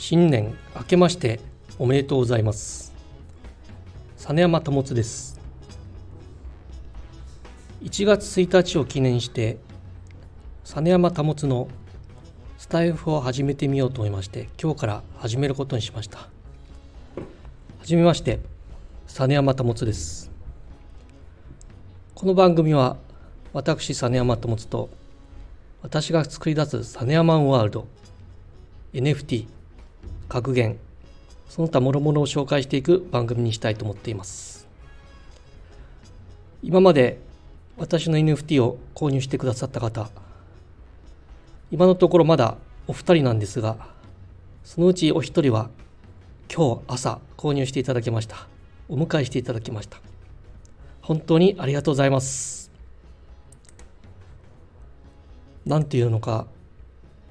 [0.00, 1.40] 新年明けまして
[1.76, 2.94] おめでとうございます。
[4.16, 5.40] 実山保です。
[7.82, 9.58] 1月1日を記念して
[10.62, 11.66] 実山保の
[12.58, 16.18] スタイフを始めてみようと思いまして今日から始めることにしました。
[16.20, 16.28] は
[17.82, 18.38] じめまして
[19.08, 20.30] 実山保です。
[22.14, 22.96] この番組は
[23.52, 24.90] 私実山保と
[25.82, 27.88] 私が作り出す実山ワールド
[28.92, 29.57] NFT
[30.28, 30.78] 格言
[31.48, 34.68] その他諸々を紹介していく番組にしたいと思っています。
[36.62, 37.18] 今まで
[37.76, 40.10] 私の NFT を購入してくださった方
[41.70, 42.56] 今のところまだ
[42.88, 43.76] お二人なんですが
[44.64, 45.70] そのうちお一人は
[46.52, 48.46] 今日朝購入していただきました。
[48.88, 49.98] お迎えしていただきました。
[51.02, 52.70] 本当にありがとうございます。
[55.64, 56.46] なんていうのか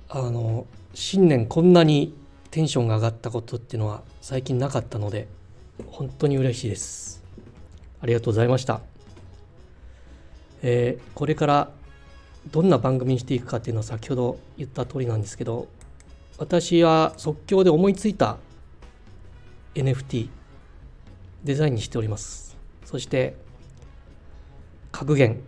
[0.10, 2.14] あの新年こんなに
[2.58, 5.28] テンションが上がったことっていうのは最近なかったので
[5.86, 7.24] 本当に嬉しいです。
[8.02, 8.82] ありがとうございました、
[10.64, 11.70] えー、これから
[12.50, 15.68] どんな番組にしていくかっていうのは先ほど言った通りなんですけど
[16.40, 18.38] 私は即興で思いついた
[19.76, 20.28] NFT
[21.44, 22.58] デザインにしております。
[22.86, 23.36] そして
[24.92, 25.40] 格言。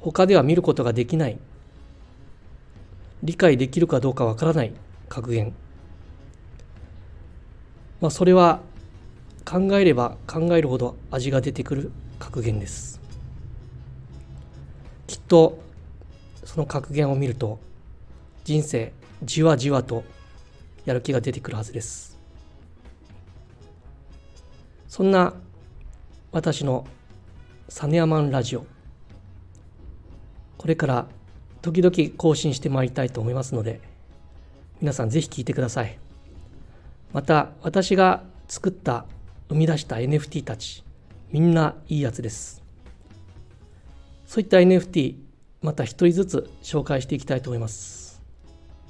[0.00, 1.38] 他では見ることができない。
[3.22, 4.72] 理解できるかどうかわからない
[5.08, 5.54] 格言。
[8.00, 8.60] まあ、それは
[9.44, 13.00] 考えれば考えるほど味が出てくる格言です。
[15.06, 15.58] きっと
[16.44, 17.58] その格言を見ると
[18.44, 20.04] 人生じわじわと
[20.84, 22.18] やる気が出てくるはずです。
[24.88, 25.34] そんな
[26.32, 26.86] 私の
[27.68, 28.66] サネアマンラジオ。
[30.58, 31.06] これから
[31.62, 33.80] 時々更新してまいりたいと思いますので
[34.80, 35.98] 皆さんぜひ聞いてください。
[37.12, 39.06] また私が作った
[39.48, 40.84] 生み出した NFT たち
[41.32, 42.62] みんないいやつです。
[44.26, 45.16] そういった NFT
[45.62, 48.22] また一人ずつ紹介していきたいと思います。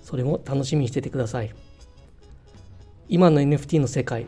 [0.03, 1.55] それも楽しみにしててください。
[3.09, 4.27] 今の NFT の世界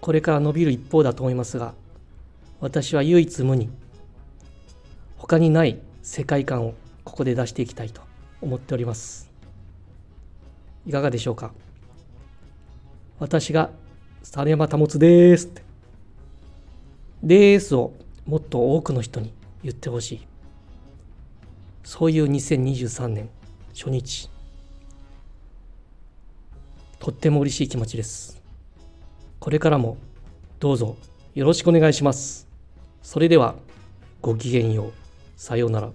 [0.00, 1.74] これから伸びる一方だと思いますが
[2.60, 3.70] 私は唯一無二
[5.16, 8.02] 他にない世界観をここで出していきたいと
[8.42, 9.30] 思っております。
[10.86, 11.52] いかがでしょうか？
[13.24, 13.70] 私が
[14.22, 15.62] 猿山保ですって。
[17.22, 17.94] ですを
[18.26, 20.26] もっと多くの人に言ってほしい。
[21.84, 23.30] そういう2023年
[23.72, 24.28] 初日。
[26.98, 28.42] とっても嬉しい気持ちです。
[29.40, 29.96] これからも
[30.60, 30.94] どうぞ
[31.34, 32.46] よろしくお願いします。
[33.00, 33.54] それでは
[34.20, 34.92] ごきげんよう。
[35.36, 35.90] さようなら。